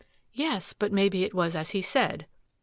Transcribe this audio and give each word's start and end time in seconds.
"Yes, 0.33 0.73
but 0.73 0.91
maybe 0.91 1.23
it 1.23 1.35
was 1.35 1.55
as 1.55 1.69
he 1.77 1.81
said." 1.83 2.25